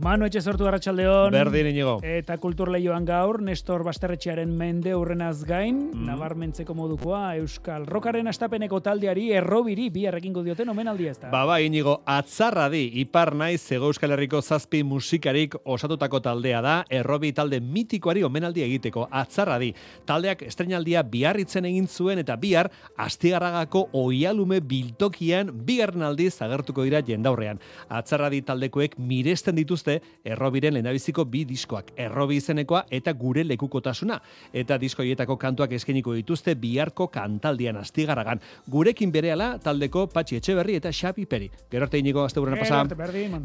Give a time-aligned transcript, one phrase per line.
[0.00, 1.34] Manu etxe sortu arratsaldeon.
[1.34, 1.98] Berdin inigo.
[2.06, 6.06] Eta kultur leioan gaur, Nestor Basterretxearen mende urrenaz gain, Mm.
[6.06, 11.28] nabarmentzeko modukoa, Euskal Rokaren astapeneko taldeari errobiri bihar egingo dioten omenaldia ez da.
[11.28, 17.34] Ba, bai, inigo, atzarradi, ipar naiz Ego Euskal Herriko zazpi musikarik osatutako taldea da, errobi
[17.34, 19.74] talde mitikoari omenaldi egiteko, atzarradi.
[20.06, 27.60] Taldeak estrenaldia biarritzen egin zuen eta bihar, astigarragako oialume biltokian bigarren aldiz agertuko dira jendaurrean.
[27.90, 29.89] Atzarradi taldekoek miresten dituzte
[30.24, 34.20] errobiren lehendabiziko bi diskoak, errobi izenekoa eta gure lekukotasuna.
[34.52, 38.40] Eta diskoietako kantuak eskainiko dituzte biharko kantaldian astigarragan.
[38.70, 41.50] Gurekin berehala taldeko Patxi Etxeberri eta Xabi Peri.
[41.70, 42.84] Gero arte inigo azte Gero pasa.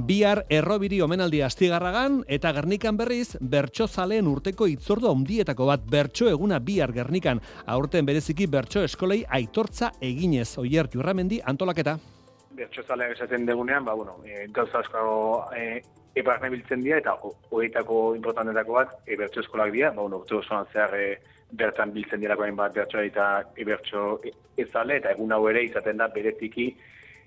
[0.07, 6.59] Bihar errobiri omenaldi astigarragan eta Gernikan berriz bertso zaleen urteko itzordu handietako bat bertso eguna
[6.59, 11.99] bihar Gernikan aurten bereziki bertso eskolei aitortza eginez oier jurramendi antolaketa.
[12.55, 15.81] bertxozaleak esaten degunean, ba, bueno, e, gauza asko e,
[16.15, 20.35] ebarne biltzen dira, eta ho- horietako importantetako bat, e, bertxo eskolak dira, ba, bueno, urte
[20.35, 21.07] osoan zehar e,
[21.51, 25.97] bertan biltzen dirako hainbat bertsoa eta e, bertso e- ezale, eta egun hau ere izaten
[25.97, 26.69] da bereziki,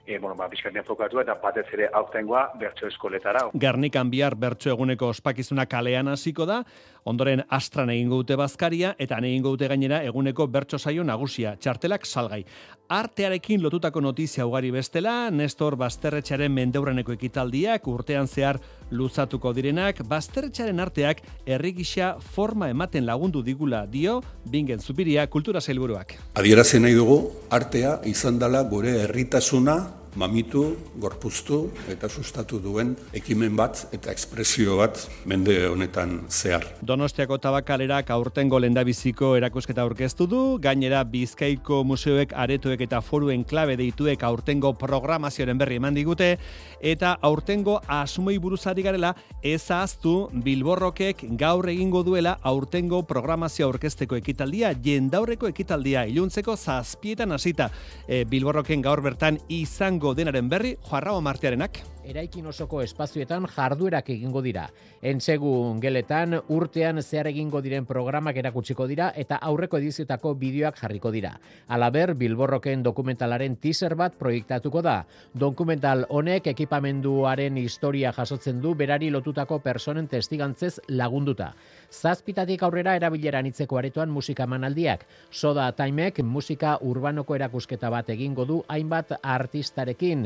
[0.08, 3.42] e, bueno, ba, bizkatzen fokatu eta batez ere aurtengoa bertso eskoletara.
[3.60, 6.62] Gernikan bihar bertso eguneko ospakizuna kalean hasiko da,
[7.08, 12.06] ondoren astran egingo dute bazkaria eta han egingo dute gainera eguneko bertso saio nagusia, txartelak
[12.06, 12.44] salgai.
[12.88, 21.20] Artearekin lotutako notizia ugari bestela, Nestor Basterretxaren mendeurreneko ekitaldiak urtean zehar luzatuko direnak, Basterretxaren arteak
[21.44, 26.16] herri gisa forma ematen lagundu digula dio, bingen zupiria kultura zailburuak.
[26.40, 29.78] Adierazi nahi dugu artea izan dela gure herritasuna
[30.18, 30.64] mamitu,
[30.98, 34.98] gorpuztu eta sustatu duen ekimen bat eta ekspresio bat
[35.30, 36.66] mende honetan zehar.
[36.82, 44.22] Donostiako tabakalerak aurtengo lendabiziko erakusketa aurkeztu du, gainera Bizkaiko museoek aretoek eta foruen klabe deituek
[44.26, 46.34] aurtengo programazioaren berri eman digute,
[46.80, 54.72] eta aurtengo asumei buruzari garela ez ahaztu Bilborrokek gaur egingo duela aurtengo programazio aurkezteko ekitaldia,
[54.84, 57.70] jendaurreko ekitaldia, iluntzeko zazpietan hasita
[58.06, 61.82] e, Bilborroken gaur bertan izango denaren berri, joarrao martearenak.
[62.08, 64.64] Eraikin osoko espazioetan jarduerak egingo dira.
[65.04, 71.34] Entsegun geletan urtean zehar egingo diren programak erakutsiko dira eta aurreko ediziotako bideoak jarriko dira.
[71.68, 75.02] Alaber, Bilborroken dokumentalaren teaser bat proiektatuko da.
[75.34, 81.52] Dokumental honek ekipamenduaren historia jasotzen du berari lotutako personen testigantzez lagunduta.
[81.92, 85.04] Zazpitatik aurrera erabileran itzeko aretoan musika manaldiak.
[85.30, 90.24] Soda Timek musika urbanoko erakusketa bat egingo du hainbat artistarekin.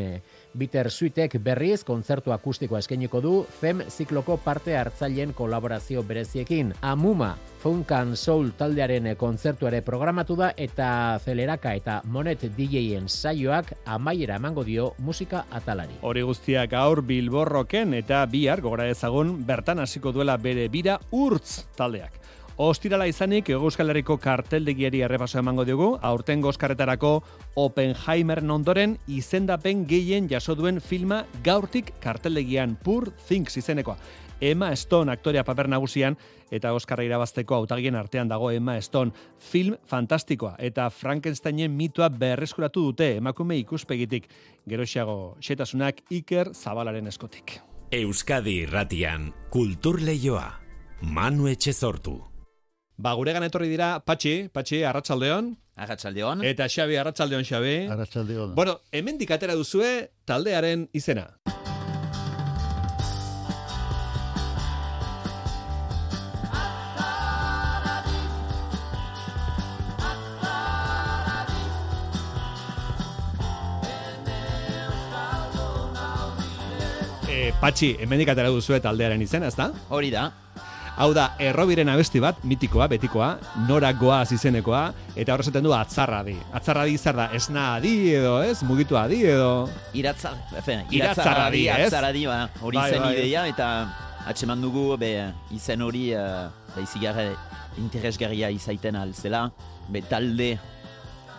[0.55, 1.39] Bitter Suitek
[1.73, 6.75] berriz kontzertu akustikoa eskainiko du FEM zikloko parte hartzaileen kolaborazio bereziekin.
[6.83, 7.31] Amuma,
[7.63, 14.65] Funk and Soul taldearen kontzertuare programatu da eta Zeleraka eta Monet DJen saioak amaiera emango
[14.69, 15.97] dio musika atalari.
[16.03, 22.22] Hori guztiak gaur Bilborroken eta bihar gogora ezagun bertan hasiko duela bere bira urtz taldeak.
[22.63, 27.11] Ostirala izanik Ego Euskal Herriko karteldegiari errepaso emango diogu, aurten gozkarretarako
[27.59, 33.97] Oppenheimeren ondoren izendapen gehien jaso duen filma gaurtik karteldegian Pur Things izenekoa.
[34.39, 36.15] Emma Stone aktorea paper nagusian
[36.55, 39.11] eta Oscarra irabazteko hautagien artean dago Emma Stone.
[39.43, 44.31] Film fantastikoa eta Frankensteinen mitua berreskuratu dute emakume ikuspegitik.
[44.71, 47.59] Geroxiago xetasunak Iker Zabalaren eskotik.
[47.91, 50.53] Euskadi irratian kultur leioa.
[51.03, 52.21] Manu etxe sortu.
[53.03, 56.45] Ba, guregan etorri dira Patxi, Patxi, Arratsaldeon Arratsaldeon.
[56.47, 57.75] eta Xabi, Arratsaldeon Xabi.
[57.91, 58.55] Arratxaldeon.
[58.55, 59.91] Bueno, hemendik atera duzue
[60.25, 61.27] taldearen izena.
[77.29, 79.73] E, Patxi, hemendik atera duzue taldearen izena, ezta?
[79.91, 80.29] Hori da.
[81.01, 83.31] Hau da, errobiren abesti bat, mitikoa, betikoa,
[83.65, 84.83] nora goaz izenekoa,
[85.17, 86.35] eta horrezaten du atzarradi.
[86.53, 88.59] Atzarradi zer da, esna adi edo, ez?
[88.69, 89.71] Mugitu adi edo...
[89.97, 91.87] Iratza, efen, Iratzarradi, ez?
[91.89, 93.15] Atzaradi, ba, hori Bai, zen bai.
[93.17, 93.71] ideia, eta
[94.29, 95.15] atseman dugu, be,
[95.57, 96.53] izen hori, uh,
[96.83, 97.31] izigarre
[97.81, 99.47] interesgarria izaiten alzela,
[99.89, 100.53] be, talde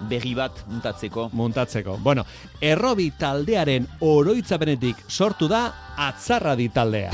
[0.10, 1.30] berri bat muntatzeko.
[1.38, 2.00] muntatzeko.
[2.01, 2.25] Bueno,
[2.60, 5.68] errobi taldearen oroitzapenetik sortu da
[6.10, 7.13] atzarradi taldea.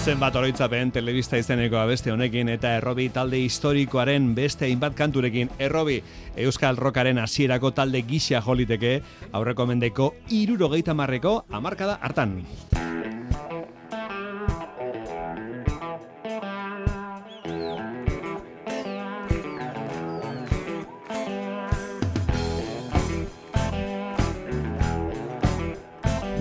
[0.00, 6.00] Zenbat oroitzapen telebista izeneko abeste honekin eta errobi talde historikoaren beste hainbat kanturekin errobi
[6.36, 9.00] Euskal Rockaren hasierako talde gisa joliteke
[9.32, 12.40] aurreko mendeko irurogeita marreko amarkada hartan.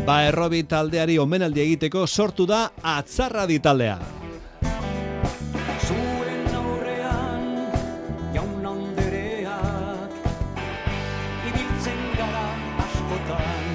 [0.10, 3.98] Ba errobi taldeari omenaldi egiteko sortu da atzarradi taldea.
[5.86, 7.44] Zuen aurrean
[8.34, 10.16] jaun andereak
[11.52, 12.42] Ibiltzen gara
[12.88, 13.70] askotan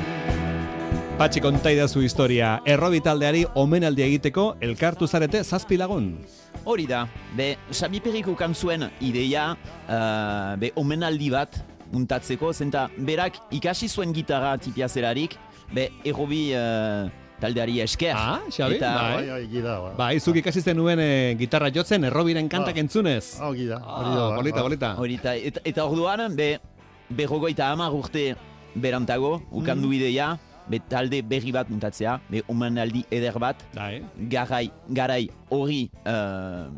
[1.23, 6.17] Patxi kontaidazu historia, errobi taldeari omenaldi egiteko elkartu zarete zazpi lagun.
[6.65, 7.07] Hori da,
[7.39, 9.53] be, Xabi Periko kantzuen ideia,
[9.87, 11.63] uh, be, omenaldi bat
[11.95, 15.39] muntatzeko, zenta berak ikasi zuen gitarra tipiazerarik,
[15.73, 17.09] be, errobi uh,
[17.41, 18.15] taldeari esker.
[18.17, 19.15] Ah, Xabi, Eta, bai.
[19.15, 19.93] Bai, bai, gida, bai.
[19.99, 22.81] Ba, izuk ikasi zenuen e, gitarra jotzen errobiren kantak Ah.
[22.81, 23.39] entzunez.
[23.41, 24.63] Hau gida, da, Ah, bai, bolita, bai.
[24.63, 24.95] bolita.
[24.99, 25.15] Hori,
[25.45, 26.59] eta, eta, orduan, be,
[27.11, 28.35] berrogoita hamar urte
[28.75, 29.93] berantago, ukandu Mm.
[29.95, 30.39] ideia,
[30.69, 34.03] be, talde berri bat muntatzea, be, omenaldi eder bat, Bai.
[34.17, 36.71] garai, garai hori uh,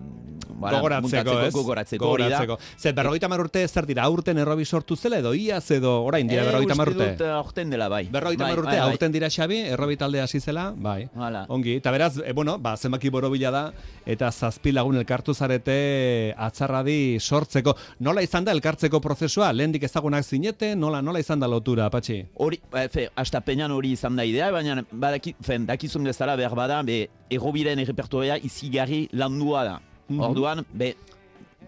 [0.48, 1.52] voilà, gogoratzeko, ez?
[1.54, 2.04] gogoratzeko.
[2.04, 2.58] Gogoratzeko.
[2.78, 6.28] Ze, berrogeita mar urte ez zer dira, aurten errobi sortu zela edo iaz edo orain
[6.28, 7.04] dira berrogeita mar urte.
[7.04, 8.04] Eh, uste dut, uh, aurten dela, bai.
[8.12, 8.90] Berrogeita Bai, mar urte, bai, bai.
[8.90, 11.08] aurten dira Xabi, errobi talde hasi zela, bai.
[11.14, 11.44] Hala.
[11.48, 13.64] Ongi, eta beraz, e, bueno, ba, zenbaki borobila da,
[14.06, 17.76] eta zazpi lagun elkartu zarete atzarradi sortzeko.
[18.00, 19.52] Nola izan da elkartzeko prozesua?
[19.52, 22.22] Lehendik ezagunak zinete, nola, nola izan da lotura, patxi?
[22.34, 26.54] Hori, ba, fe, hasta peñan hori izan da idea, baina badaki, fen, dakizun bezala behar
[26.58, 29.76] bada, be, errobiren errepertoria izigarri landua da.
[30.08, 30.20] Mhm.
[30.20, 30.94] Orduan, be,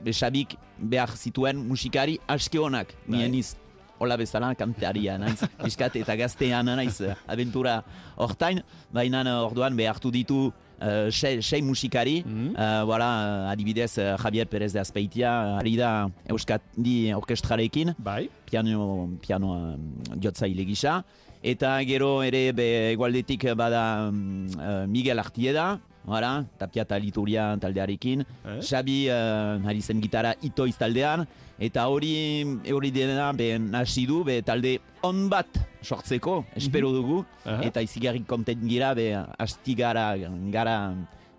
[0.05, 3.19] be Xabik behar zituen musikari aske honak, Bai.
[3.19, 3.56] nien iz,
[3.99, 7.81] hola bezala kantaria naiz, iskat eta gaztean naiz eh, aventura
[8.17, 8.62] hortain,
[8.94, 12.52] baina eh, orduan behartu ditu Uh, sei, sei musikari, Mhm.
[12.55, 18.31] uh, voilà, adibidez uh, Javier Perez de Azpeitia, ari da Euskadi orkestrarekin, Bai.
[18.46, 21.05] piano, piano um, jotzaile gisa.
[21.43, 28.25] Eta gero ere be, egualdetik bada um, uh, Miguel Artieda, Hora, tapia eta lituria taldearekin.
[28.25, 28.60] Eh?
[28.64, 31.26] Xabi uh, ari zen gitara itoiz taldean.
[31.58, 37.20] Eta hori hori dena be, nasi du, be, talde on bat sortzeko, espero dugu.
[37.44, 37.60] Aha.
[37.66, 40.12] Eta izigarrik kontent gira, be, asti gara,
[40.55, 40.78] gara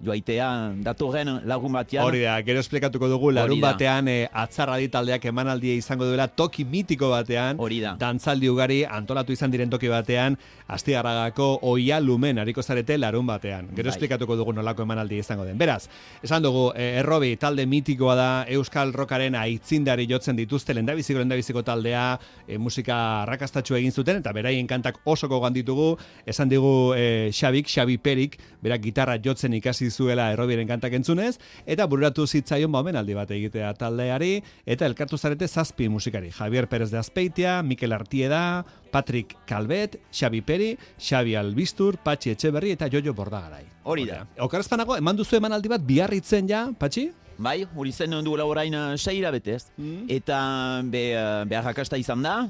[0.04, 0.48] joaitea
[0.84, 2.06] datorren lagun batean.
[2.06, 7.10] Hori da, gero esplikatuko dugu larun batean e, atzarradi taldeak emanaldia izango duela toki mitiko
[7.12, 7.60] batean.
[7.60, 7.96] Hori da.
[8.00, 10.38] Dantzaldi ugari antolatu izan diren toki batean,
[10.68, 13.70] astigarragako oia lumen hariko zarete larun batean.
[13.76, 13.96] Gero Bai.
[13.96, 15.58] esplikatuko dugu nolako emanaldia izango den.
[15.60, 15.90] Beraz,
[16.24, 22.06] esan dugu, e, errobi talde mitikoa da, Euskal Rockaren aitzindari jotzen dituzte, lendabiziko lendabiziko taldea,
[22.48, 25.92] e, musika arrakastatxu egin zuten, eta beraien kantak osoko ganditugu,
[26.26, 31.88] esan digu e, Xabik, Xabi Perik, berak gitarra jotzen ikasi zuela errobiren kantak entzunez, eta
[31.88, 36.32] bururatu zitzaion ba omenaldi bat egitea taldeari, eta elkartu zarete zazpi musikari.
[36.32, 42.90] Javier Pérez de Azpeitia, Mikel Artieda, Patrick Calvet, Xabi Peri, Xabi Albistur, Patxi Etxeberri eta
[42.90, 43.66] Jojo Bordagarai.
[43.84, 44.26] Hori da.
[44.40, 47.10] Okarazpanago, eman duzu emanaldi bat biarritzen ja, Patxi?
[47.40, 49.70] Bai, hori zen duela orain uh, sei hilabetez.
[49.78, 50.10] Mm.
[50.12, 50.40] Eta
[50.84, 52.42] be, uh, be arrakasta izan da,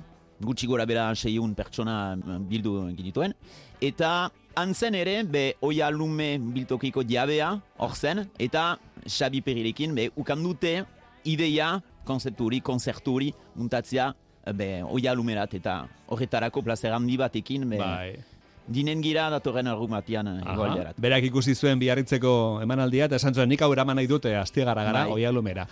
[0.42, 3.36] gutxi gora bera seiun pertsona uh, bildu genituen.
[3.82, 8.74] Eta antzen ere, be oia lume biltokiko diabea, hor zen, eta
[9.08, 10.82] Xabi Perirekin, be ukandute
[11.24, 14.10] ideia, konzepturi, konzerturi, muntatzea,
[14.56, 18.18] be oia lumerat, eta horretarako plazer handi batekin, be, Bai.
[18.68, 20.54] dinen gira datorren argumatian Aha.
[20.54, 21.00] egoalderat.
[21.00, 25.06] Berak ikusi zuen biarritzeko emanaldia, eta esan zuen nik hau eraman nahi dute astigara gara,
[25.06, 25.22] Bai.
[25.22, 25.68] oia lumera.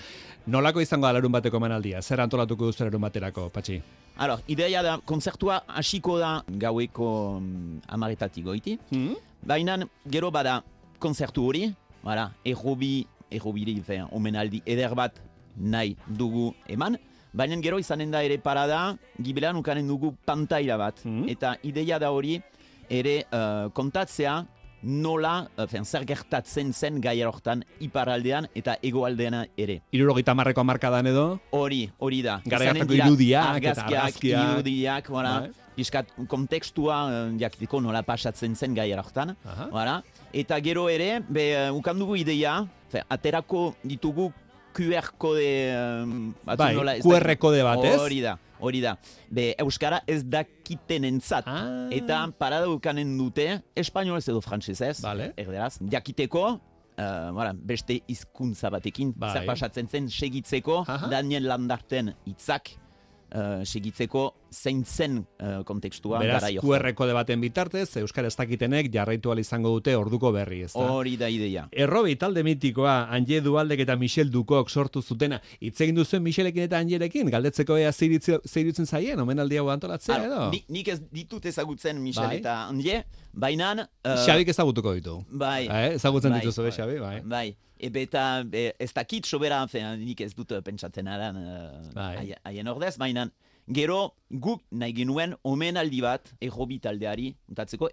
[0.48, 2.02] Nolako izango da larun bateko emanaldia?
[2.02, 3.82] Zer antolatuko duzu larun baterako, Patxi?
[4.18, 8.78] Alors, ideia da, konzertua hasiko da gaueko um, amaretatik goiti.
[8.90, 9.14] Hmm?
[9.46, 9.78] Baina,
[10.10, 10.64] gero bada
[11.00, 11.68] konzertu hori,
[12.04, 15.22] bara, errobi, errobiri, fe, omenaldi eder bat
[15.58, 16.98] nahi dugu eman.
[17.38, 21.06] Baina gero izanen da ere parada, gibelan ukanen dugu pantaila bat.
[21.06, 21.30] Mhm.
[21.30, 22.40] Eta ideia da hori,
[22.90, 24.40] ere uh, kontatzea
[24.82, 29.80] nola, uh, fen, zer gertatzen zen gai hortan iparaldean eta egoaldean ere.
[29.96, 31.28] Irurogeita marreko amarkadan edo?
[31.56, 32.40] Hori, hori da.
[32.46, 35.68] Gara Izanen hartako dira irudiak eta argazkiak, irudiak, voilà, Bai.
[35.78, 38.90] pixkat kontekstua eh, jakiteko nola pasatzen zen gai.
[38.94, 40.02] Voilà.
[40.34, 42.60] Eta gero ere, be, uh, ukandugu ideia,
[42.92, 44.32] fe, aterako ditugu
[44.78, 45.52] QR kode...
[45.74, 47.98] Um, batzu Bai, QR kode bat, ez?
[48.00, 48.96] Hori da, hori da.
[49.30, 51.48] Be, Euskara ez dakiten entzat.
[51.48, 51.88] Ah.
[51.94, 55.32] Eta parada ukanen dute, espainolez edo frantsesez, Vale.
[55.38, 56.46] erderaz, jakiteko,
[56.98, 59.32] uh, voilà, beste hizkuntza batekin, Bai.
[59.34, 61.12] zer pasatzen zen segitzeko, Aha.
[61.14, 62.74] Daniel Landarten hitzak
[63.34, 68.90] uh, segitzeko zein zen uh, kontekstua Beraz, garai QR kode baten bitartez, Euskara ez dakitenek
[68.94, 70.86] jarraitu izango dute orduko berri, ez da?
[70.92, 71.68] Hori da ideia.
[71.72, 75.42] Errobi talde mitikoa, Anje Dualdek eta Michel Dukok sortu zutena.
[75.60, 80.50] Hitz egin duzuen Michelekin eta Anjerekin, galdetzeko ea zeirutzen zaien, omenaldi hau antolatzea edo?
[80.52, 82.42] ni, nik ez ditut ezagutzen Michel Bai.
[82.42, 83.74] eta Anje, baina...
[84.04, 85.20] Uh, Xabik ezagutuko ditu.
[85.30, 85.68] Bai.
[85.68, 87.16] Eh, ezagutzen bai, dituzu, be, bai, Xabi, bai.
[87.24, 87.48] Bai.
[87.78, 89.60] Ebe eta e, ez dakit sobera,
[90.00, 91.36] nik ez dut pentsatzen aran
[91.94, 92.34] Bai.
[92.50, 93.28] haien ordez, baina
[93.68, 97.36] gero guk nahi genuen omenaldi bat errobi taldeari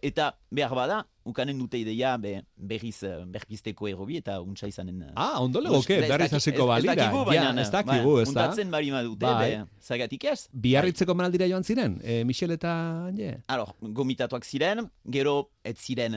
[0.03, 5.03] eta behar bada, ukanen dute ideia be, berriz eh, berpisteko errobi eta untsa izanen...
[5.03, 6.93] eh, Ah, ondo legoke, ez berriz hasiko balira.
[6.93, 8.31] Ez dakigu, baina, ez dakigu, ez da?
[8.49, 9.63] Untatzen bari madute, Bai.
[9.81, 10.49] zagatik ez?
[10.53, 12.75] Biarritzeko menaldira joan ziren, e, Michel eta
[13.09, 13.31] Anje?
[13.49, 16.15] Alors, gomitatuak ziren, gero ez ziren,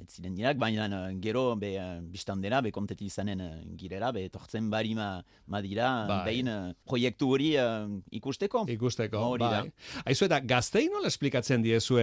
[0.00, 0.88] ez ziren dinak, baina
[1.22, 1.76] gero be,
[2.10, 3.40] biztan dena, be konteti izanen
[3.78, 6.24] girera, be tortzen bari ma, madira, Bai.
[6.26, 6.50] behin
[6.86, 8.64] proiektu hori uh, ikusteko.
[8.68, 9.70] Ikusteko, Hori bai.
[10.10, 12.02] Aizu eta gaztei nola esplikatzen diezue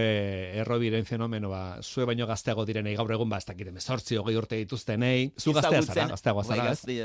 [0.62, 5.32] errobiren fenomenoa, zue baino gazteago direnei gaur egun ba ez dakite mezortzi hogei urte dituztenei,
[5.36, 6.78] zu gaztea zara, gazteagoa bai, zara, ez?
[6.78, 6.96] gazte,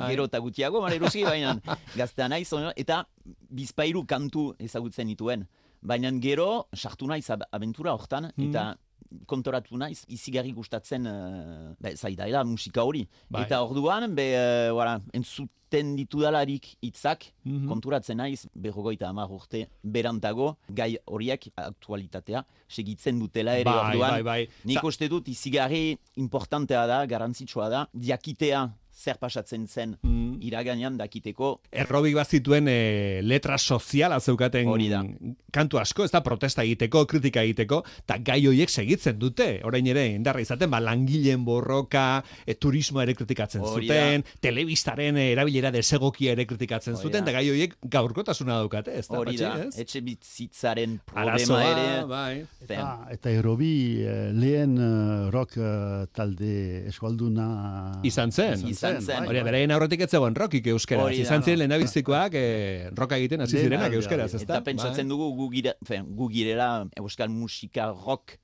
[0.00, 0.08] Bai.
[0.14, 1.58] gero eta gutiago, mara eruski, baina
[2.00, 2.48] gaztea naiz,
[2.80, 3.02] eta
[3.50, 5.46] bizpairu kantu ezagutzen dituen.
[5.82, 8.76] Baina gero, sartu naiz ab- abentura hortan, eta
[9.26, 13.06] kontoratu naiz, izigarri gustatzen uh, be, zaidaela musika hori.
[13.30, 13.44] Bai.
[13.46, 17.68] Eta orduan, be, uh, wala, entzuten ditudalarik hitzak, Mhm.
[17.68, 24.10] konturatzen naiz, berrogoita hamar urte berantago, gai horiek aktualitatea segitzen dutela ere Bai, orduan.
[24.10, 24.48] bai, bai.
[24.64, 28.68] Nik uste dut izigarri importantea da, garantzitsua da, diakitea
[29.00, 30.38] zer pasatzen zen Mm.
[30.44, 35.02] iraganean dakiteko Errobik bazituen e, letra soziala zeukaten Hori da.
[35.52, 39.60] kantu asko, ez da protesta egiteko, kritika egiteko, eta gai horiek segitzen dute.
[39.66, 45.26] Orain ere, indarra izaten, ba, langileen borroka, e, turismoa ere kritikatzen Hori zuten, telebistaren e,
[45.32, 47.30] erabilera desegokia ere kritikatzen Hori zuten, da.
[47.30, 49.78] eta gai horiek gaurkotasuna daukate, ez da, hori da, Patxi, ez?
[49.84, 52.06] etxe bizitzaren problema Arazoa, ere.
[52.06, 52.46] bai.
[53.16, 53.72] Eta Erobi
[54.04, 57.48] eh, lehen eh, rock eh, talde eskualduna
[58.06, 58.66] Izan zen.
[58.68, 58.89] Izan zen.
[58.98, 60.36] Hori, beraien aurretik ez zegoen.
[60.36, 61.10] Hori da.
[61.12, 62.44] Izan ziren lehendabizikoak e,
[62.96, 64.42] rocka egiten hasi zirenak euskeraz, hori.
[64.42, 64.58] ez da?
[64.58, 66.70] Eta pentsatzen dugu gu, gira, fen, gu girela
[67.00, 68.38] euskal musika rock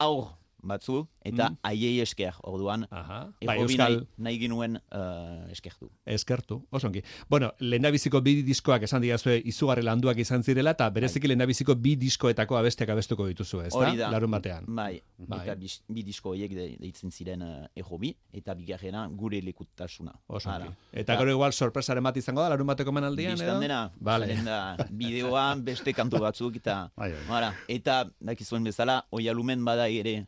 [0.00, 1.56] aur batzu, eta Mm.
[1.62, 3.32] haiei esker, orduan, Aha.
[3.44, 5.90] Bai, euskal nahi, nahi genuen uh, eskertu.
[6.06, 7.02] eskertu, oso ongi.
[7.28, 12.56] Bueno, lehendabiziko bi diskoak esan digazue izugarri landuak izan zirela, eta bereziki lehendabiziko bi diskoetako
[12.56, 14.10] abesteak abestuko dituzu, ez Hori da.
[14.10, 14.64] Larun batean.
[14.66, 15.42] Bai, Bai.
[15.44, 20.12] eta bis, bi disko horiek de, deitzen ziren uh, errobi, eta bigarrena gure lekutasuna.
[20.28, 20.66] Oso Hala.
[20.66, 20.76] ongi.
[20.92, 23.58] Eta gero igual sorpresaren bat izango da, larun bateko menaldian, edo?
[23.60, 24.34] Dena, Vale.
[24.44, 27.22] da, bideoa beste kantu batzuk, eta, Bai, bai.
[27.28, 30.24] Hala, eta dakizuen bezala, oialumen bada ere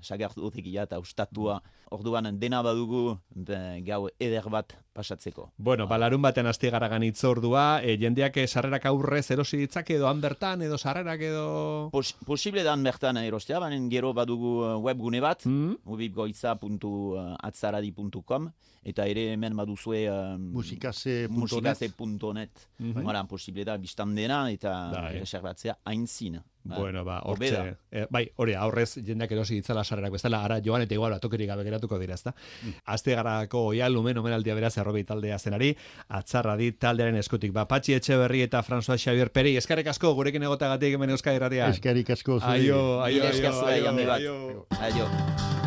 [0.83, 5.53] sagartutegia eta ustatua, orduan dena badugu be, gau eder bat pasatzeko.
[5.57, 9.95] Bueno, ba, larun batean asti gara ganitz ordua, e, jendeak eh, sarrerak aurrez erosi ditzake
[9.97, 11.89] edo han bertan, edo sarrerak edo...
[11.93, 15.77] Pos, posible dan bertan erostea, baina gero badugu uh, webgune bat, Mm?
[15.85, 18.51] ubibgoitza.atzaradi.com,
[18.85, 22.51] eta ere hemen baduzue um, musikase.net musikase.net.
[22.79, 23.07] Mhm.
[23.07, 25.19] Hala, posible da biztan dena eta Bai.
[25.21, 26.41] reservatzea aintzin.
[26.65, 30.85] Ba, Bueno, ba, hortxe, eh, bai, hori, aurrez jendeak erosi ditzala sarrerak bezala, ara joan
[30.85, 32.35] eta igual tokirik gabe geratuko dira, ezta?
[32.63, 32.77] Mm.
[32.95, 35.73] Aste garako oia lumen omenaldia beraz errobi taldea zenari,
[36.09, 37.53] atzarra dit taldearen eskutik.
[37.53, 41.75] Ba, Patxi Etxeberri eta François Xavier Peri, eskerrik asko gurekin egotagatik hemen Euskadi Irratian.
[41.75, 42.53] Eskerik asko zuri.
[42.53, 44.21] Aio, aio, aio, esker zuei, aio, handi bat.
[44.21, 44.67] aio.
[44.79, 45.62] Aio.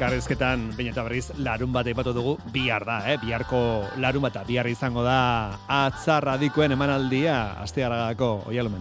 [0.00, 3.18] Elkarrezketan, baina eta berriz, larun bat aipatu dugu, bihar da, eh?
[3.20, 3.58] Biharko
[4.00, 8.80] larun bata, bihar izango da atzarradikoen emanaldia, aste oialumen.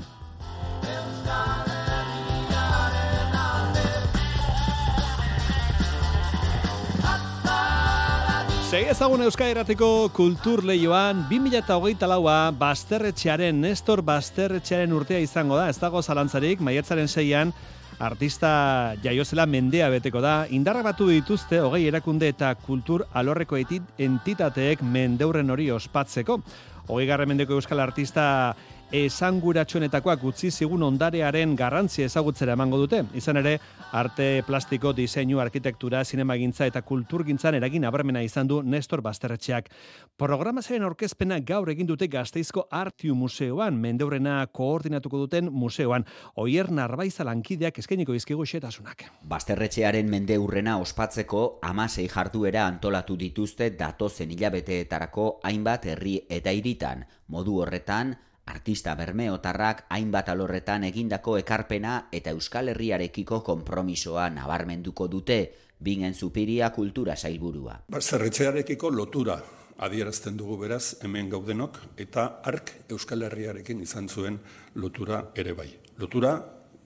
[8.69, 15.79] Segi ezagun Euskadi Erratiko kultur lehioan, 2008 laua Basterretxearen, Nestor Basterretxearen urtea izango da, ez
[15.81, 17.51] dago zalantzarik, maiatzaren seian,
[17.99, 25.49] artista jaiozela mendea beteko da, indarra batu dituzte hogei erakunde eta kultur alorreko entitateek mendeurren
[25.49, 26.39] hori ospatzeko.
[26.87, 28.55] Hogei garren mendeko euskal artista
[28.91, 33.03] esanguratsuenetakoak utzi zigun ondarearen garrantzia ezagutzera emango dute.
[33.13, 33.59] Izan ere,
[33.93, 39.69] arte, plastiko, diseinu, arkitektura, zinemagintza eta kulturgintzan eragin abarmena izan du Nestor Basterretxeak.
[40.17, 46.05] Programazaren aurkezpena gaur egin dute Gazteizko Artiu Museoan, mendeurrena koordinatuko duten museoan.
[46.41, 49.05] Oier Narbaiza lankideak eskainiko dizkigu xetasunak.
[49.29, 57.05] Basterretxearen mendeurrena ospatzeko amasei jarduera antolatu dituzte datozen hilabeteetarako hainbat herri eta hiritan.
[57.29, 58.15] Modu horretan,
[58.49, 65.39] Artista bermeotarrak hainbat alorretan egindako ekarpena eta Euskal Herriarekiko konpromisoa nabarmenduko dute,
[65.79, 67.77] bingen zupiria kultura sailburua.
[67.93, 69.37] Bazterretxearekiko lotura
[69.85, 74.39] adierazten dugu beraz hemen gaudenok eta ark Euskal Herriarekin izan zuen
[74.75, 75.69] lotura ere bai.
[76.01, 76.33] Lotura,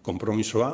[0.03, 0.74] konpromisoa,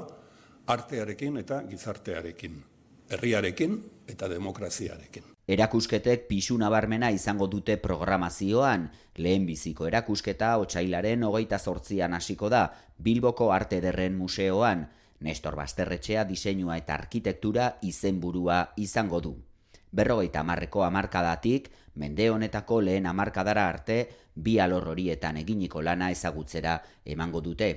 [0.68, 2.64] artearekin eta gizartearekin.
[3.10, 3.78] Herriarekin
[4.08, 5.36] eta demokraziarekin.
[5.50, 8.84] Erakusketek pisu nabarmena izango dute programazioan,
[9.18, 12.68] lehen biziko erakusketa otsailaren hogeita zortzian hasiko da,
[13.02, 14.84] Bilboko Arte Derren Museoan,
[15.26, 19.34] Nestor Basterretxea diseinua eta arkitektura izenburua izango du.
[19.90, 24.04] Berrogeita amarreko amarkadatik, mende honetako lehen amarkadara arte,
[24.36, 27.72] bi alor horietan eginiko lana ezagutzera emango dute.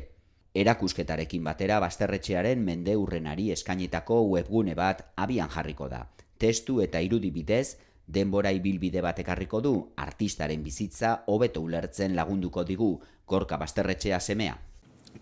[0.52, 6.11] Erakusketarekin batera Basterretxearen mende urrenari eskainitako webgune bat abian jarriko da.
[6.42, 7.76] Testu eta irudi bidez,
[8.11, 9.72] denbora ibilbide bat ekarriko du,
[10.02, 12.96] artistaren bizitza hobeto ulertzen lagunduko digu,
[13.30, 14.56] gorka Basterretxea semea.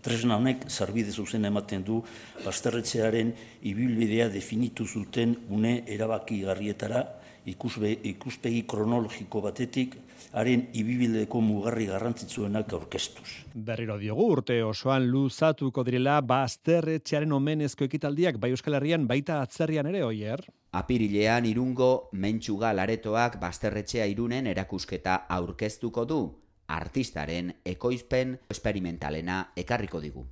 [0.01, 1.99] Tresna honek zarbide zuzen ematen du
[2.41, 3.33] Basterretxearen
[3.69, 7.03] ibilbidea definitu zuten une erabaki garrietara,
[7.45, 9.97] ikusbe, ikuspegi kronologiko batetik,
[10.33, 13.27] haren ibibildeko mugarri garrantzitsuenak aurkeztuz.
[13.53, 20.03] Berriro diogu urte osoan luzatuko direla bazterretxearen omenezko ekitaldiak bai Euskal Herrian baita atzerrian ere
[20.07, 20.45] oier.
[20.71, 26.19] Apirilean irungo mentxuga laretoak bazterretxea irunen erakusketa aurkeztuko du,
[26.67, 30.23] artistaren ekoizpen esperimentalena ekarriko digu.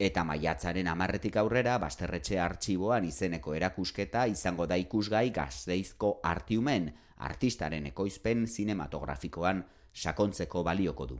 [0.00, 8.46] Eta maiatzaren amarretik aurrera, Basterretxe artxiboan izeneko erakusketa izango da ikusgai gazteizko artiumen, artistaren ekoizpen
[8.46, 9.64] zinematografikoan
[9.94, 11.18] sakontzeko balioko du.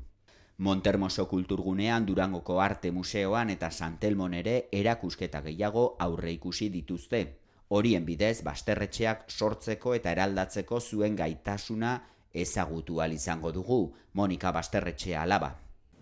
[0.59, 7.40] Montermoso kulturgunean Durangoko Arte Museoan eta Santelmon ere erakusketa gehiago aurre ikusi dituzte.
[7.71, 11.93] Horien bidez, Basterretxeak sortzeko eta eraldatzeko zuen gaitasuna
[12.35, 15.55] ezagutu izango dugu, Monika Basterretxea alaba.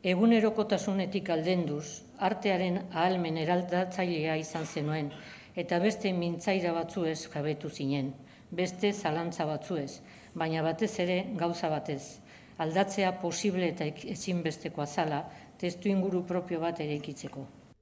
[0.02, 5.12] Egunerokotasunetik aldenduz, artearen ahalmen eraldatzailea izan zenuen,
[5.56, 8.14] eta beste mintzaira batzuez jabetu zinen,
[8.50, 10.00] beste zalantza batzuez,
[10.34, 12.20] baina batez ere gauza batez,
[12.56, 13.84] aldatzea posible eta
[14.16, 15.24] ezinbestekoa zala,
[15.58, 16.98] testu inguru propio bat ere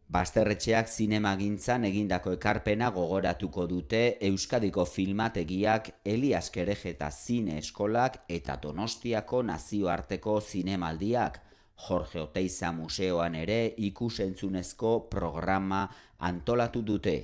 [0.07, 10.37] Basterretxeak zinemagintzan egindako ekarpena gogoratuko dute Euskadiko filmategiak Elias Kerejeta Zine Eskolak eta Donostiako nazioarteko
[10.41, 11.41] zinemaldiak,
[11.89, 15.83] Jorge Oteiza Museoan ere ikusentzunezko programa
[16.19, 17.17] antolatu dute.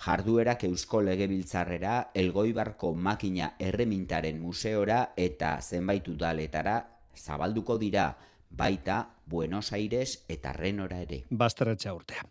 [0.00, 6.80] Jarduerak Eusko Legebiltzarrera, Elgoibarko Makina Erremintaren Museora eta zenbait udaletara
[7.14, 8.14] zabalduko dira
[8.50, 11.22] baita Buenos Aires eta Renora ere.
[11.30, 12.26] Basterretxa urtea.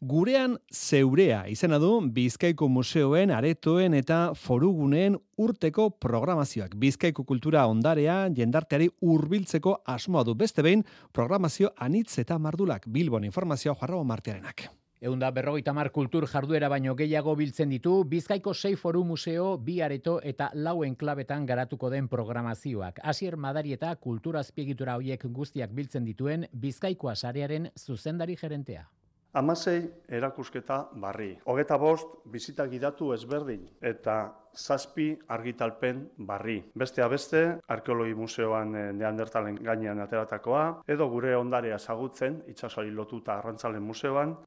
[0.00, 6.78] Gurean zeurea izena du Bizkaiko Museoen, Aretoen eta Foruguneen urteko programazioak.
[6.78, 12.86] Bizkaiko kultura ondarea jendarteari hurbiltzeko asmoa du beste behin programazio anitz eta mardulak.
[12.86, 14.68] Bilbon informazioa jarrago martearenak.
[15.00, 20.20] Eunda berrogeita mar kultur jarduera baino gehiago biltzen ditu, Bizkaiko sei foru museo, bi areto
[20.24, 23.02] eta lauen klabetan garatuko den programazioak.
[23.04, 28.86] Asier madari eta kultura azpiegitura hoiek guztiak biltzen dituen Bizkaikoa sarearen zuzendari gerentea.
[29.36, 31.34] Amasei erakusketa barri.
[31.44, 34.14] Hogeta bost, bizita gidatu ezberdin eta
[34.56, 36.62] zazpi argitalpen barri.
[36.72, 43.82] Beste beste, arkeologi museoan eh, neandertalen gainean ateratakoa, edo gure ondarea zagutzen, itxasoari lotuta arrantzalen
[43.82, 44.38] museoan,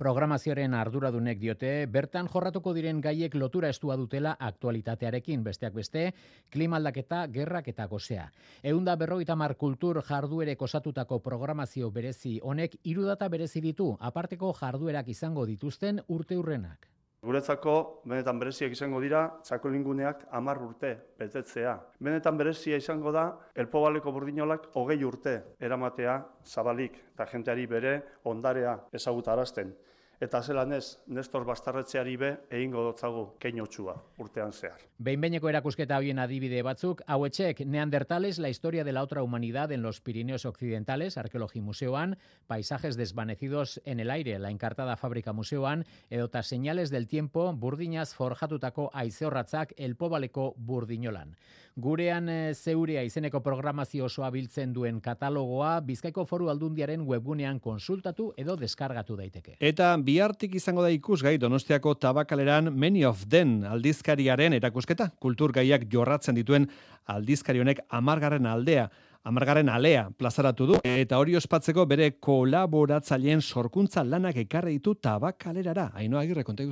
[0.00, 6.04] Programazioaren arduradunek diote, bertan jorratuko diren gaiek lotura estua dutela aktualitatearekin, besteak beste,
[6.48, 8.22] klimaldaketa, gerrak eta gozea.
[8.70, 15.44] Eunda berroita mar kultur jarduerek osatutako programazio berezi honek irudata berezi ditu, aparteko jarduerak izango
[15.50, 16.88] dituzten urte urrenak.
[17.20, 17.76] Guretzako,
[18.08, 21.76] benetan bereziak izango dira, txakolinguneak amar urte betetzea.
[22.00, 27.94] Benetan berezia izango da, elpobaleko burdinolak hogei urte eramatea zabalik eta jenteari bere
[28.32, 29.76] ondarea ezagutarazten
[30.20, 34.82] eta zelan ez, Nestor Bastarretzeari be, egingo dotzagu keinotxua urtean zehar.
[35.00, 40.02] Behinbeineko erakusketa hoien adibide batzuk, hauetxek Neandertales, la historia de la otra humanidad en los
[40.02, 46.90] Pirineos Occidentales, Arkeologi Museoan, paisajes desvanecidos en el aire, la encartada fábrica museoan, edota señales
[46.90, 51.36] del tiempo, burdinaz forjatutako aizeorratzak elpobaleko burdinolan.
[51.76, 58.56] Gurean e, zeurea izeneko programazio osoa biltzen duen katalogoa Bizkaiko Foru Aldundiaren webgunean konsultatu edo
[58.56, 59.56] deskargatu daiteke.
[59.60, 65.10] Eta bihartik izango da ikusgai Donostiako tabakaleran Many of Den aldizkariaren erakusketa.
[65.20, 66.66] Kulturgaiak jorratzen dituen
[67.06, 68.90] aldizkari honek amargarren aldea
[69.22, 75.90] amargarren alea plazaratu du eta hori ospatzeko bere kolaboratzaileen sorkuntza lanak ekarri ditu tabakalerara.
[75.94, 76.64] Ainoa agirre, konta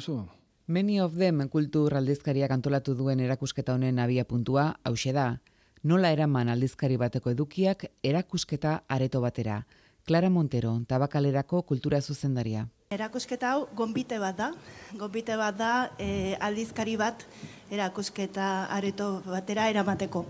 [0.69, 5.39] Many of them kultur aldizkariak antolatu duen erakusketa honen abia puntua, hause da,
[5.83, 9.63] Nola eraman aldizkari bateko edukiak erakusketa areto batera.
[10.05, 12.67] Clara Montero, tabakalerako kultura zuzendaria.
[12.93, 14.51] Erakusketa hau gonbite bat da.
[14.93, 17.25] Gonbite bat da e, aldizkari bat
[17.73, 20.27] erakusketa areto batera eramateko.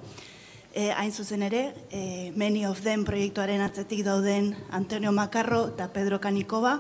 [0.71, 6.21] E, hain zuzen ere, e, Many of Them proiektuaren atzetik dauden Antonio Makarro eta Pedro
[6.23, 6.79] Kanikova,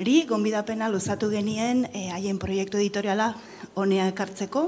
[0.00, 3.34] ri gonbidapena luzatu genien e, haien proiektu editoriala
[3.76, 4.62] honea ekartzeko,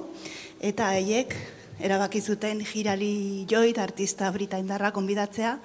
[0.61, 1.33] eta haiek
[1.81, 5.57] erabaki zuten jirali joit artista britaindarra gonbidatzea,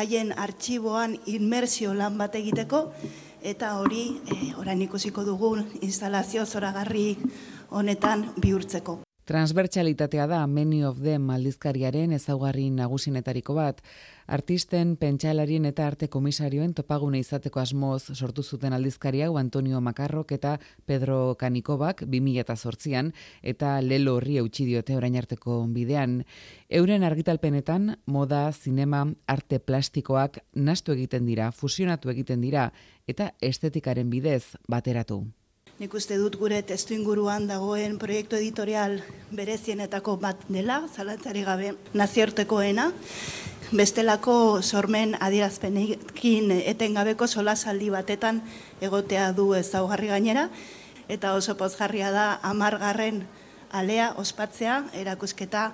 [0.00, 2.86] haien artxiboan inmersio lan bat egiteko,
[3.44, 7.18] eta hori e, orain ikusiko dugun instalazio zoragarri
[7.76, 9.02] honetan bihurtzeko.
[9.24, 13.78] Transbertsalitatea da Many of Them aldizkariaren ezaugarri nagusinetariko bat,
[14.26, 20.58] artisten, pentsalarien eta arte komisarioen topagune izateko asmoz sortu zuten aldizkari hau Antonio Makarrok eta
[20.84, 23.08] Pedro Kanikobak 2008an
[23.42, 26.18] eta lelo horri eutxi diote orain arteko bidean.
[26.68, 32.74] Euren argitalpenetan, moda, zinema, arte plastikoak nastu egiten dira, fusionatu egiten dira
[33.08, 35.22] eta estetikaren bidez bateratu.
[35.74, 39.00] Nik uste dut gure testu inguruan dagoen proiektu editorial
[39.34, 42.84] berezienetako bat dela, zalantzari gabe naziortekoena,
[43.74, 48.38] bestelako sormen adierazpenekin etengabeko solasaldi batetan
[48.80, 50.46] egotea du ezaugarri gainera,
[51.10, 53.24] eta oso pozgarria da amargarren
[53.74, 55.72] alea ospatzea erakusketa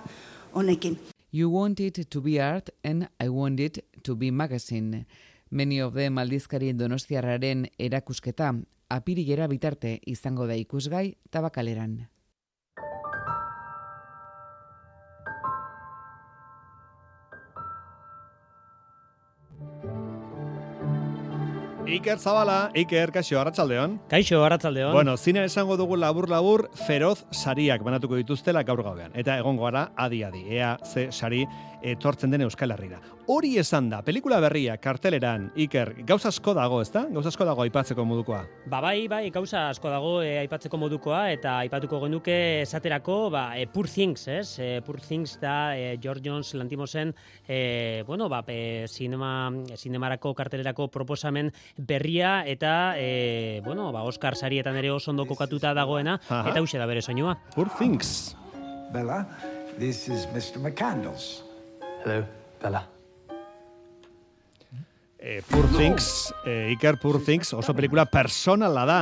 [0.55, 0.97] honekin.
[1.31, 5.05] You want it to be art and I want it to be magazine.
[5.51, 8.55] Many of them aldizkarien donostiarraren erakusketa
[8.91, 12.01] apirilera bitarte izango da ikusgai tabakaleran.
[21.91, 23.97] Iker Zabala, Iker, kaixo, arratsaldeon.
[24.11, 24.93] Kaixo, arratsaldeon.
[24.95, 29.11] Bueno, zine esango dugu labur-labur feroz sariak banatuko dituztela gaur gauean.
[29.19, 31.43] Eta egongo gara adi-adi, ea ze sari
[31.83, 33.01] etortzen den Euskal Herrira.
[33.31, 37.05] Hori esan da, pelikula berria, karteleran, Iker, gauza asko dago, ez da?
[37.15, 38.41] Gauza asko dago aipatzeko modukoa.
[38.67, 43.69] Ba, bai, bai, gauza asko dago e, aipatzeko modukoa, eta aipatuko genuke esaterako, ba, e,
[43.71, 44.59] Poor Things, ez?
[44.59, 47.15] E, Poor Things da e, George Jones lantimosen,
[47.47, 49.33] e, bueno, ba, e, sinema,
[49.79, 56.19] sinemarako kartelerako proposamen berria, eta, e, bueno, ba, Oscar sarietan ere oso ondo kokatuta dagoena,
[56.27, 56.49] Aha.
[56.51, 57.39] eta hause da bere soinua.
[57.55, 58.35] Poor Things.
[58.91, 59.23] Bella,
[59.79, 60.59] this is Mr.
[60.59, 61.45] McCandles.
[62.03, 62.25] Hello,
[62.59, 62.89] Bella.
[65.23, 69.01] Eh, Poor Things, eh, Iker Poor Things, oso pelikula personala da,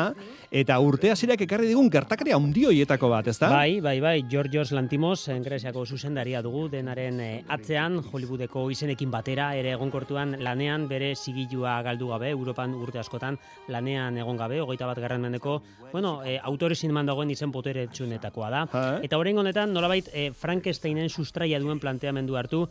[0.50, 3.46] eta urte hasirak ekarri digun gertakaria handi hoietako bat, ezta?
[3.52, 9.76] Bai, bai, bai, Georgios Lantimos, Gresiako zuzendaria dugu, denaren eh, atzean, Hollywoodeko izenekin batera, ere
[9.76, 15.22] egonkortuan lanean, bere sigilua galdu gabe, Europan urte askotan lanean egon gabe, hogeita bat garran
[15.22, 15.60] mendeko,
[15.92, 18.66] bueno, e, autore zineman dagoen izen potere txunetakoa da.
[19.06, 22.66] Eta horrein honetan, nolabait, e, Frankensteinen sustraia duen planteamendu hartu,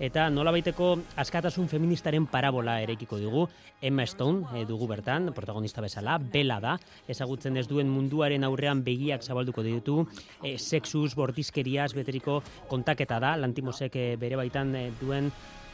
[0.00, 3.44] eta nolabaiteko askatasun feministaren parabola erekiko dugu.
[3.82, 6.74] Emma Stone e, dugu bertan, protagonista bezala, bela da,
[7.08, 10.00] ezagutzen ez duen munduaren aurrean begiak zabalduko ditu,
[10.42, 15.30] e, sexus, bortizkeriaz beteriko kontaketa da, lantimosek e, bere baitan e, duen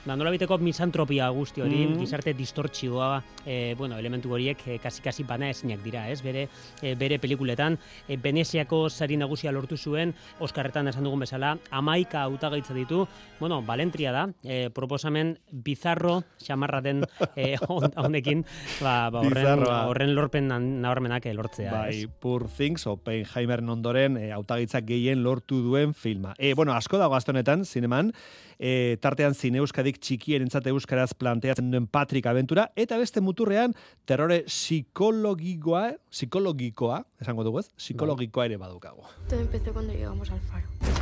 [0.07, 1.99] Ba, nolabiteko misantropia guzti hori, Mm.
[1.99, 6.23] gizarte distortzioa, e, bueno, elementu horiek e, kasi-kasi bana ezinak dira, ez?
[6.23, 6.49] Bere,
[6.81, 12.73] e, bere pelikuletan, e, Veneziako sari nagusia lortu zuen, Oskarretan esan dugun bezala, amaika hautagaitza
[12.73, 13.09] ditu,
[13.41, 17.03] bueno, Valentria da, e, proposamen bizarro, xamarra den
[17.35, 18.45] e, hon- honekin,
[18.81, 20.47] ba, ba, horren, horren lorpen
[20.83, 22.09] nabarmenak lortzea, Bai, ez?
[22.21, 26.33] Poor Things, Oppenheimer ondoren e, hautagitzak gehien lortu duen filma.
[26.39, 28.13] E, bueno, asko dago azte honetan, zineman,
[28.61, 34.43] e, tartean zine euskadik txikien entzate euskaraz planteatzen duen Patrick Aventura, eta beste muturrean terrore
[34.49, 39.05] psikologikoa, psikologikoa, esango dugu ez, psikologikoa ere badukagu.
[39.29, 40.96] Todo empezó cuando llegamos al faro.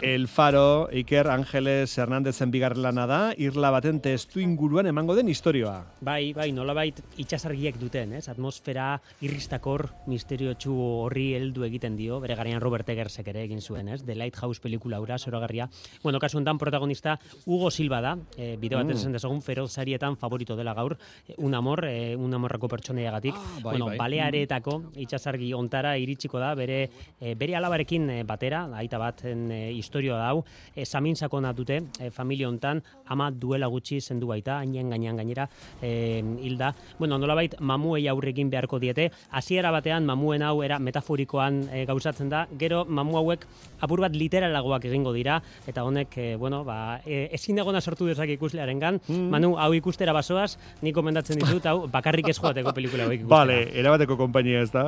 [0.00, 5.84] El Faro, Iker Ángeles Hernández bigarren lana da, irla baten testu inguruan emango den historioa.
[6.04, 8.28] Bai, bai, nolabait itxasargiek duten, ez?
[8.28, 14.02] Atmosfera irristakor misteriotsu horri heldu egiten dio, bere garaian Robert Eggersek ere egin zuen, ez?
[14.04, 15.68] The Lighthouse pelikula ura, zoragarria.
[16.02, 19.00] Bueno, kasu honetan protagonista Hugo Silva da, e, bide batez Mm.
[19.00, 23.34] esan dezagun feroz sarietan favorito dela gaur, e, un amor, e, un amorrako pertsoneiagatik.
[23.34, 23.98] bai, bueno, bai.
[23.98, 26.90] baleareetako itxasargi ontara iritsiko da, bere,
[27.20, 32.10] e, bere alabarekin batera, aita bat baten e, historioa dau, e, samin sakona dute, e,
[32.10, 35.48] familia hontan, ama duela gutxi zendu baita, hainen gainean gainera
[35.80, 36.74] e, hilda.
[36.98, 42.46] Bueno, nolabait mamuei aurrekin beharko diete, hasiera batean mamuen hau era metaforikoan e, gauzatzen da,
[42.58, 43.46] gero mamu hauek
[43.84, 45.40] apur bat literalagoak egingo dira,
[45.70, 50.12] eta honek, e, bueno, ba, e, ezin dagona sortu dezak ikuslearen gan, Manu, hau ikustera
[50.16, 53.38] basoaz, ni komendatzen dizut, hau bakarrik ez joateko pelikula hauek ikustera.
[53.38, 54.86] Vale, erabateko konpainia ez da.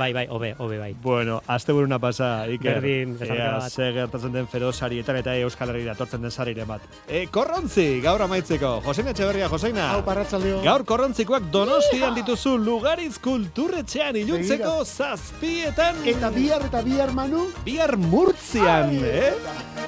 [0.00, 0.92] Bai, bai, hobe, hobe, bai.
[1.02, 2.80] Bueno, asteburuna pasa, Iker.
[2.80, 3.16] Berdin,
[3.94, 6.84] gertatzen den feroz sarietan eta Euskal Herriera etortzen den sariren bat.
[7.08, 8.80] E, korrontzi, gaur amaitzeko.
[8.86, 9.90] Joseina Etxeberria, Joseina.
[9.94, 10.60] Hau, parratzaldeo.
[10.64, 16.02] Gaur korrontzikoak donostian dituzu Lugariz kulturretxean iluntzeko zazpietan.
[16.04, 17.48] Eta bihar eta bihar manu?
[17.64, 19.34] Bihar murtzian, eh?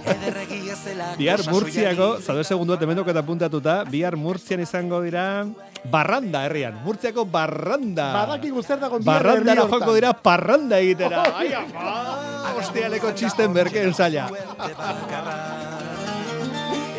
[1.19, 5.45] Bihar Murtziako, zaude segundu bat emendok eta puntatuta, bihar Murtzian izango dira
[5.93, 8.09] Barranda herrian, Murtziako Barranda.
[8.17, 9.81] Badakigu zer dago bihar Barrandara herri hortan.
[9.81, 11.23] joko dira parranda egitera.
[11.23, 14.29] Oh, Hostialeko txisten berkeen zaila.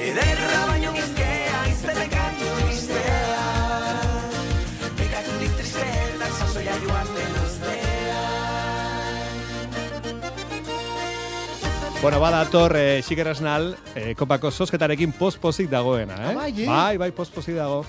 [0.03, 3.29] Ederra baino gizkea, iztele kantu tristea
[4.99, 7.33] Bekaturik tristela, sasoia joan den
[12.03, 16.35] Bueno, badator, eh, xiker asnal, eh, kopako sosketarekin pospozik dagoena, eh?
[16.35, 16.51] Ah?
[16.67, 17.85] Bai, bai, pospozik dago.